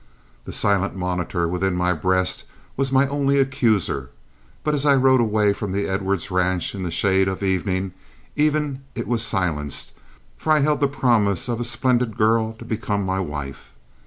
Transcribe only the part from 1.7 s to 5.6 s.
my breast was my only accuser, but as I rode away